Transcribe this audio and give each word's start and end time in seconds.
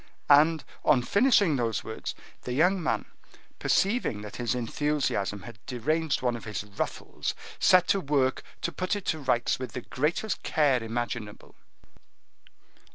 And, 0.31 0.63
on 0.83 1.03
finishing 1.03 1.57
those 1.57 1.83
words, 1.83 2.15
the 2.41 2.53
young 2.53 2.81
man, 2.81 3.05
perceiving 3.59 4.21
that 4.23 4.37
his 4.37 4.55
enthusiasm 4.55 5.43
had 5.43 5.59
deranged 5.67 6.23
one 6.23 6.35
of 6.35 6.45
his 6.45 6.63
ruffles, 6.63 7.35
set 7.59 7.87
to 7.89 7.99
work 8.01 8.41
to 8.63 8.71
put 8.71 8.95
it 8.95 9.05
to 9.13 9.19
rights 9.19 9.59
with 9.59 9.73
the 9.73 9.81
greatest 9.81 10.41
care 10.41 10.81
imaginable. 10.83 11.53